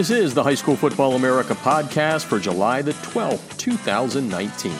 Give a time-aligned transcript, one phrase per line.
[0.00, 4.72] This is the High School Football America podcast for July the 12th, 2019.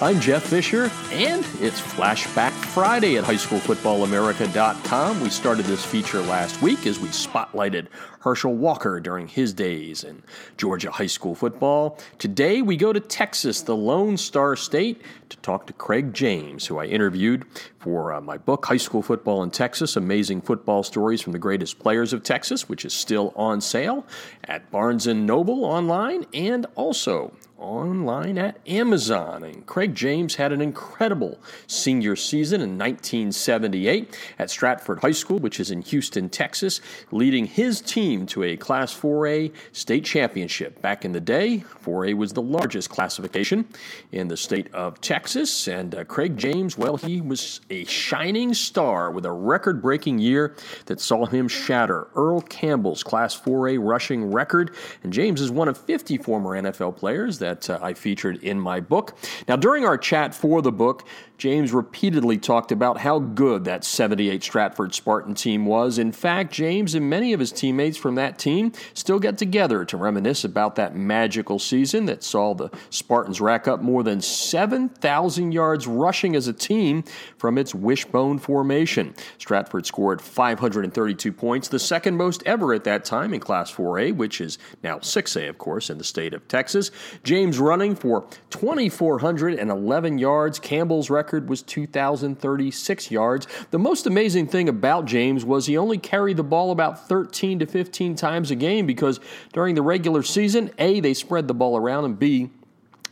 [0.00, 5.20] I'm Jeff Fisher, and it's Flashback Friday at highschoolfootballamerica.com.
[5.20, 7.86] We started this feature last week as we spotlighted
[8.18, 10.24] Herschel Walker during his days in
[10.56, 12.00] Georgia high school football.
[12.18, 16.78] Today we go to Texas, the Lone Star State, to talk to Craig James, who
[16.78, 17.44] I interviewed
[17.78, 21.78] for uh, my book, High School Football in Texas Amazing Football Stories from the Greatest
[21.78, 24.04] Players of Texas, which is still on sale
[24.42, 27.32] at Barnes & Noble online and also
[27.64, 29.42] online at Amazon.
[29.42, 35.58] And Craig James had an incredible senior season in 1978 at Stratford High School, which
[35.58, 40.80] is in Houston, Texas, leading his team to a Class 4A state championship.
[40.82, 43.66] Back in the day, 4A was the largest classification
[44.12, 45.66] in the state of Texas.
[45.66, 50.54] And uh, Craig James, well, he was a shining star with a record breaking year
[50.86, 54.74] that saw him shatter Earl Campbell's Class 4A rushing record.
[55.02, 58.58] And James is one of 50 former NFL players that that uh, I featured in
[58.60, 59.16] my book.
[59.48, 61.04] Now, during our chat for the book,
[61.36, 65.98] James repeatedly talked about how good that 78 Stratford Spartan team was.
[65.98, 69.96] In fact, James and many of his teammates from that team still get together to
[69.96, 75.86] reminisce about that magical season that saw the Spartans rack up more than 7,000 yards
[75.88, 77.02] rushing as a team
[77.36, 79.12] from its wishbone formation.
[79.38, 84.40] Stratford scored 532 points, the second most ever at that time in Class 4A, which
[84.40, 86.92] is now 6A, of course, in the state of Texas.
[87.24, 90.58] James running for 2,411 yards.
[90.58, 93.46] Campbell's record record was 2,036 yards.
[93.70, 97.66] The most amazing thing about James was he only carried the ball about 13 to
[97.66, 99.20] 15 times a game because
[99.52, 102.50] during the regular season, A, they spread the ball around, and B,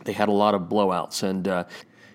[0.05, 1.23] they had a lot of blowouts.
[1.23, 1.65] And uh,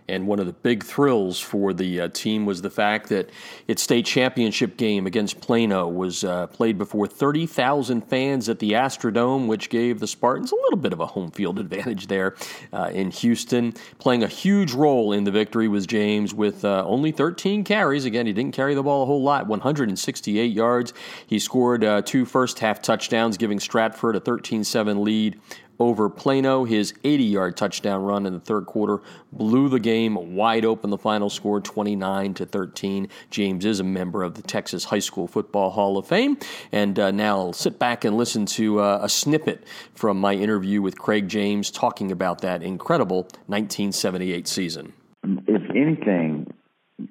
[0.09, 3.30] and one of the big thrills for the uh, team was the fact that
[3.67, 9.47] its state championship game against Plano was uh, played before 30,000 fans at the Astrodome,
[9.47, 12.35] which gave the Spartans a little bit of a home field advantage there
[12.72, 13.73] uh, in Houston.
[14.00, 18.06] Playing a huge role in the victory was James with uh, only 13 carries.
[18.06, 20.94] Again, he didn't carry the ball a whole lot, 168 yards.
[21.25, 25.40] He scored uh, two first half touchdowns, giving Stratford a 13 7 lead
[25.80, 26.64] over Plano.
[26.64, 29.02] His 80 yard touchdown run in the third quarter
[29.32, 30.90] blew the game wide open.
[30.90, 33.08] The final score 29 to 13.
[33.30, 36.38] James is a member of the Texas High School Football Hall of Fame.
[36.72, 40.98] And uh, now sit back and listen to uh, a snippet from my interview with
[40.98, 44.94] Craig James talking about that incredible 1978 season.
[45.24, 46.54] If anything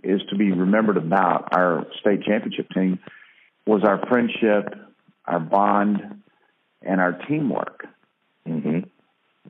[0.02, 2.98] is to be remembered about our state championship team
[3.66, 4.74] was our friendship,
[5.26, 6.22] our bond,
[6.82, 7.86] and our teamwork.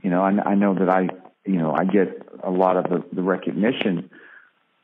[0.07, 1.09] You know, I, I know that I,
[1.45, 4.09] you know, I get a lot of the, the recognition,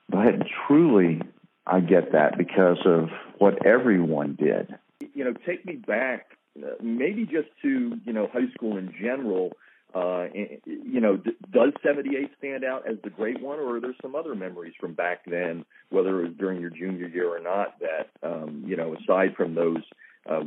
[0.09, 0.35] but
[0.67, 1.23] truly
[1.65, 4.75] I get that because of what everyone did.
[5.15, 6.37] You know, take me back,
[6.83, 9.53] maybe just to you know high school in general.
[9.95, 10.27] Uh,
[10.65, 11.19] you know,
[11.53, 14.95] does 78 stand out as the great one, or are there some other memories from
[14.95, 18.97] back then, whether it was during your junior year or not, that, um, you know,
[18.97, 19.83] aside from those
[20.29, 20.41] uh,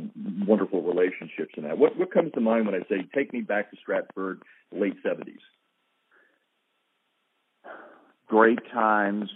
[0.46, 1.78] wonderful relationships and that.
[1.78, 4.42] What what comes to mind when I say take me back to Stratford,
[4.72, 5.40] late seventies?
[8.28, 9.30] Great times.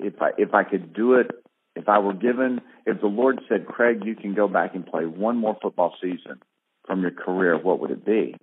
[0.00, 1.30] If I if I could do it,
[1.76, 5.04] if I were given, if the Lord said, Craig, you can go back and play
[5.04, 6.40] one more football season
[6.86, 8.34] from your career, what would it be?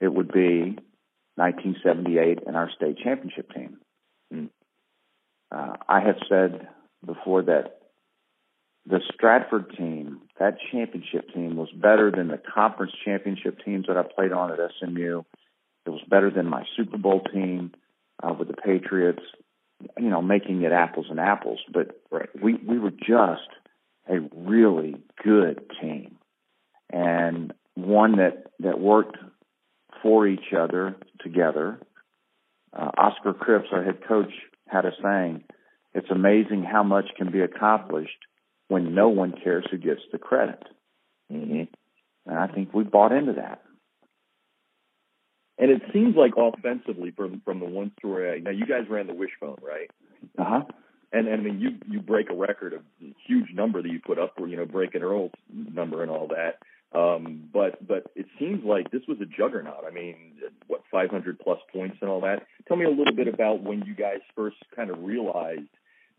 [0.00, 0.76] It would be
[1.36, 3.78] 1978 and our state championship team.
[4.32, 4.50] Mm.
[5.50, 6.68] Uh, I have said
[7.04, 7.80] before that
[8.86, 14.02] the Stratford team, that championship team, was better than the conference championship teams that I
[14.02, 15.22] played on at SMU.
[15.86, 17.72] It was better than my Super Bowl team
[18.22, 19.22] uh, with the Patriots.
[19.98, 22.28] You know, making it apples and apples, but right.
[22.40, 23.48] we we were just
[24.08, 26.16] a really good team,
[26.90, 29.18] and one that that worked
[30.02, 31.80] for each other together.
[32.72, 34.32] Uh, Oscar Cripps, our head coach,
[34.68, 35.44] had a saying:
[35.92, 38.18] "It's amazing how much can be accomplished
[38.68, 40.62] when no one cares who gets the credit.
[41.32, 41.64] Mm-hmm.
[42.26, 43.62] And I think we bought into that.
[45.58, 48.40] And it seems like offensively from from the one story.
[48.40, 49.90] Now you guys ran the wishbone, right?
[50.38, 50.64] Uh huh.
[51.12, 54.00] And, and I mean, you you break a record of a huge number that you
[54.04, 56.58] put up, for you know, breaking Earl's number and all that.
[56.98, 59.84] Um, but but it seems like this was a juggernaut.
[59.86, 60.16] I mean,
[60.66, 62.46] what 500 plus points and all that.
[62.66, 65.68] Tell me a little bit about when you guys first kind of realized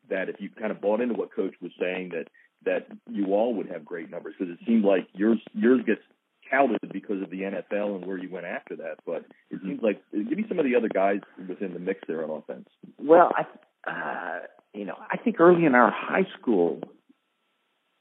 [0.10, 2.28] that if you kind of bought into what coach was saying that
[2.66, 6.02] that you all would have great numbers because it seemed like yours yours gets
[6.50, 8.98] touted because of the NFL and where you went after that.
[9.06, 12.24] But it seems like give me some of the other guys within the mix there
[12.24, 12.69] on offense.
[12.98, 14.40] Well, I uh,
[14.74, 16.81] you know I think early in our high school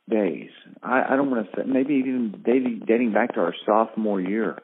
[0.08, 0.50] days.
[0.82, 4.58] I, I don't want to say maybe even dating, dating back to our sophomore year,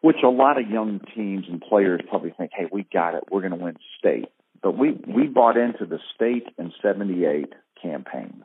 [0.00, 3.24] which a lot of young teams and players probably think, "Hey, we got it.
[3.30, 4.28] We're going to win state."
[4.62, 8.44] But we we bought into the state in '78 campaign,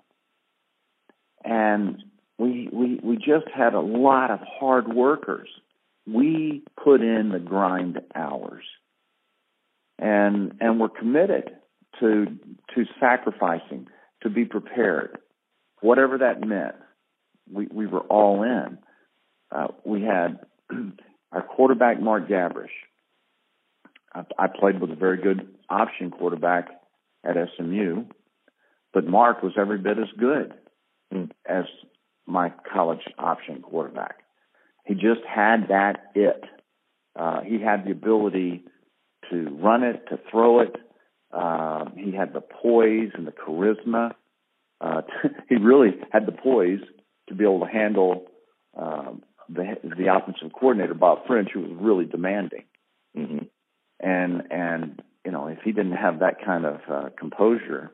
[1.43, 2.03] and
[2.37, 5.49] we we we just had a lot of hard workers.
[6.07, 8.63] We put in the grind hours,
[9.99, 11.51] and and we're committed
[11.99, 12.25] to
[12.75, 13.87] to sacrificing
[14.23, 15.17] to be prepared,
[15.81, 16.75] whatever that meant.
[17.51, 18.77] We we were all in.
[19.51, 20.39] Uh, we had
[21.31, 22.71] our quarterback Mark Gabrish.
[24.13, 26.69] I, played with a very good option quarterback
[27.23, 28.05] at SMU,
[28.93, 30.53] but Mark was every bit as good
[31.45, 31.65] as
[32.25, 34.17] my college option quarterback.
[34.85, 36.43] He just had that it.
[37.17, 38.63] Uh, he had the ability
[39.29, 40.75] to run it, to throw it.
[41.31, 44.11] Uh, he had the poise and the charisma.
[44.79, 45.01] Uh,
[45.49, 46.81] he really had the poise
[47.29, 48.25] to be able to handle
[48.77, 52.63] um, the the offensive coordinator Bob French, who was really demanding.
[53.17, 53.45] Mm-hmm.
[54.01, 57.91] And and you know, if he didn't have that kind of uh, composure,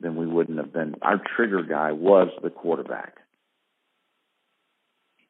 [0.00, 0.96] then we wouldn't have been.
[1.02, 3.14] Our trigger guy was the quarterback.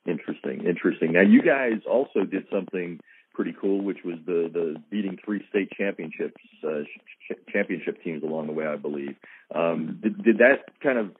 [0.06, 1.12] Interesting, interesting.
[1.12, 2.98] Now you guys also did something
[3.34, 8.48] pretty cool, which was the the beating three state championships uh, ch- championship teams along
[8.48, 9.14] the way, I believe.
[9.54, 11.12] Um, did, did that kind of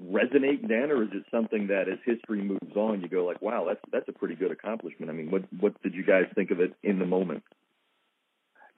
[0.00, 3.64] resonate then, or is it something that as history moves on, you go like, wow,
[3.66, 5.10] that's that's a pretty good accomplishment.
[5.10, 7.42] I mean, what what did you guys think of it in the moment?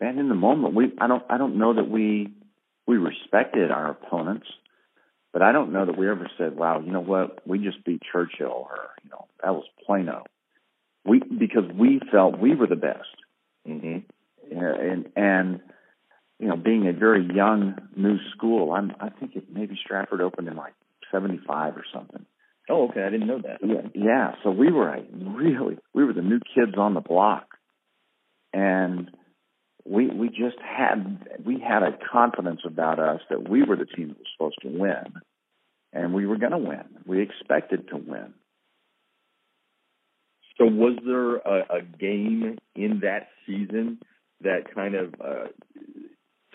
[0.00, 2.32] And in the moment, we I don't I don't know that we
[2.86, 4.46] we respected our opponents,
[5.32, 8.02] but I don't know that we ever said, wow, you know what, we just beat
[8.12, 10.24] Churchill, or you know that was Plano.
[11.04, 13.08] We because we felt we were the best.
[13.66, 13.98] Mm-hmm.
[14.56, 15.60] And and
[16.38, 20.48] you know, being a very young new school, I'm I think it maybe Stratford opened
[20.48, 20.74] in like
[21.10, 22.26] 75 or something.
[22.68, 23.02] Oh, okay.
[23.02, 23.58] I didn't know that.
[23.62, 24.32] Yeah, yeah.
[24.42, 27.46] So we were a really we were the new kids on the block,
[28.52, 29.10] and
[29.88, 34.08] we we just had we had a confidence about us that we were the team
[34.08, 35.14] that was supposed to win,
[35.92, 36.84] and we were going to win.
[37.06, 38.34] We expected to win.
[40.58, 43.98] So, was there a, a game in that season
[44.40, 45.48] that kind of uh,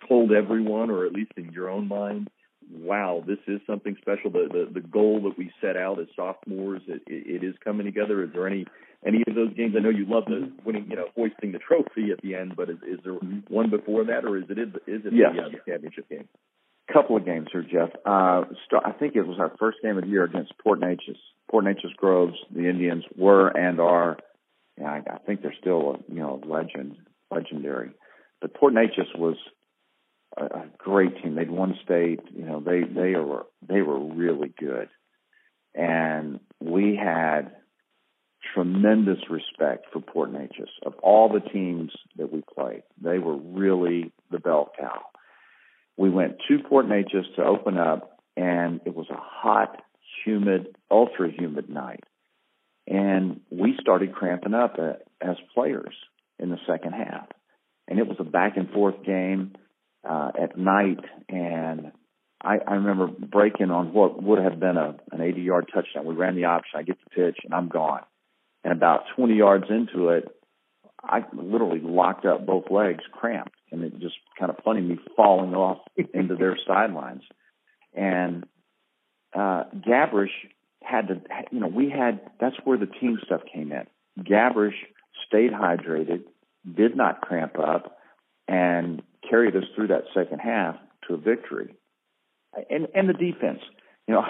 [0.07, 2.30] told everyone, or at least in your own mind,
[2.71, 4.31] wow, this is something special.
[4.31, 8.23] The the, the goal that we set out as sophomores, it, it is coming together.
[8.23, 8.65] Is there any
[9.06, 9.75] any of those games?
[9.77, 12.69] I know you love the winning, you know, hoisting the trophy at the end, but
[12.69, 15.31] is, is there one before that, or is it is, is it yes.
[15.35, 16.27] the, uh, the championship game?
[16.89, 17.89] A couple of games here, Jeff.
[18.06, 21.18] Uh, start, I think it was our first game of the year against Port Neches.
[21.50, 24.18] Port Neches Groves, the Indians were and are,
[24.77, 26.97] yeah, I, I think they're still, a, you know, legend,
[27.29, 27.91] legendary.
[28.41, 29.38] But Port Neches was
[30.38, 31.36] a, a great team.
[31.36, 32.22] They'd won state.
[32.33, 34.89] You know, they they were they were really good,
[35.75, 37.51] and we had
[38.54, 40.69] tremendous respect for Port Neches.
[40.83, 45.01] Of all the teams that we played, they were really the bell cow.
[45.98, 49.81] We went to Port Neches to open up, and it was a hot,
[50.25, 52.04] humid, ultra humid night,
[52.88, 55.94] and we started cramping up uh, as players
[56.39, 57.28] in the second half,
[57.88, 59.54] and it was a back and forth game
[60.07, 61.00] uh, at night,
[61.30, 61.92] and
[62.44, 66.06] I, I remember breaking on what would have been a an 80 yard touchdown.
[66.06, 66.80] We ran the option.
[66.80, 68.01] I get the pitch, and I'm gone.
[68.63, 70.28] And about 20 yards into it,
[71.04, 75.54] I literally locked up both legs, cramped, and it just kind of funny me falling
[75.56, 75.80] off
[76.14, 77.23] into their sidelines.
[77.94, 78.45] And
[79.33, 80.31] uh, Gabrish
[80.83, 81.21] had to,
[81.52, 83.87] you know, we had that's where the team stuff came in.
[84.23, 84.76] Gabrish
[85.28, 86.23] stayed hydrated,
[86.71, 87.97] did not cramp up,
[88.47, 90.76] and carried us through that second half
[91.07, 91.73] to a victory.
[92.69, 93.61] And and the defense,
[94.07, 94.26] you know,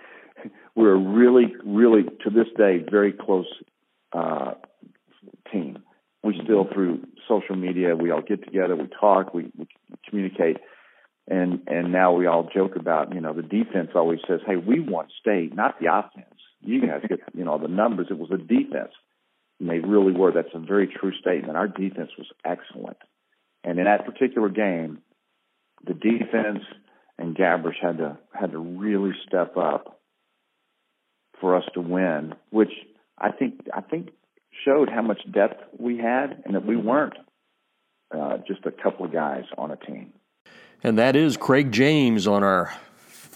[0.74, 3.46] we're a really, really to this day very close
[4.12, 4.54] uh,
[5.52, 5.78] team.
[6.22, 9.68] We still through social media we all get together, we talk, we, we
[10.08, 10.56] communicate,
[11.28, 14.80] and and now we all joke about you know the defense always says, hey, we
[14.80, 16.34] want state, not the offense.
[16.62, 18.08] You guys get you know the numbers.
[18.10, 18.92] It was the defense,
[19.60, 20.32] and they really were.
[20.32, 21.56] That's a very true statement.
[21.56, 22.96] Our defense was excellent.
[23.64, 24.98] And in that particular game,
[25.86, 26.64] the defense
[27.18, 30.00] and Gabrish had to had to really step up
[31.40, 32.72] for us to win, which
[33.18, 34.10] I think I think
[34.64, 37.14] showed how much depth we had and that we weren't
[38.14, 40.12] uh, just a couple of guys on a team.
[40.82, 42.72] And that is Craig James on our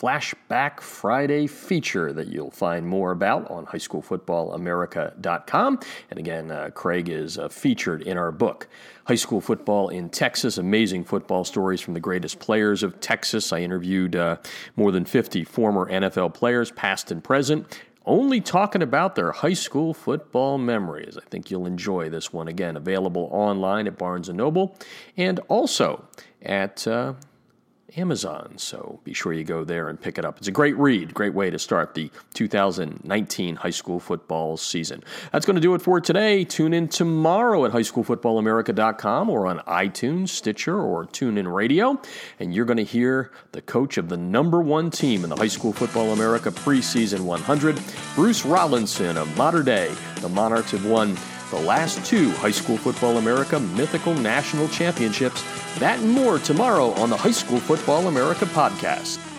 [0.05, 5.81] Flashback Friday feature that you'll find more about on highschoolfootballamerica.com.
[6.11, 8.69] And again, uh, Craig is uh, featured in our book,
[9.07, 13.51] High School Football in Texas Amazing Football Stories from the Greatest Players of Texas.
[13.51, 14.37] I interviewed uh,
[14.77, 17.67] more than 50 former NFL players, past and present
[18.05, 21.17] only talking about their high school football memories.
[21.17, 22.77] I think you'll enjoy this one again.
[22.77, 24.77] Available online at Barnes and Noble,
[25.17, 26.05] and also
[26.43, 27.15] at uh,
[27.97, 28.55] Amazon.
[28.57, 30.39] So be sure you go there and pick it up.
[30.39, 35.03] It's a great read, great way to start the 2019 high school football season.
[35.33, 36.45] That's going to do it for today.
[36.45, 42.01] Tune in tomorrow at highschoolfootballamerica.com or on iTunes, Stitcher, or TuneIn Radio,
[42.41, 45.49] and you're going to hear the coach of the number one team in the High
[45.49, 47.81] School Football America preseason 100,
[48.15, 49.95] Bruce Rollinson of Mater Dei.
[50.21, 51.17] The Monarchs have won
[51.55, 55.43] the last two High School Football America mythical national championships.
[55.79, 59.34] That and more tomorrow on the High School Football America podcast.